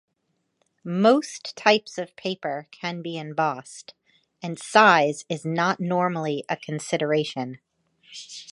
Most 0.83 1.55
types 1.55 1.99
of 1.99 2.15
paper 2.15 2.65
can 2.71 3.03
be 3.03 3.19
embossed, 3.19 3.93
and 4.41 4.57
size 4.57 5.25
is 5.29 5.45
not 5.45 5.79
normally 5.79 6.43
a 6.49 6.57
consideration. 6.57 7.59